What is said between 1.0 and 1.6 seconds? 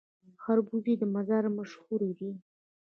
مزار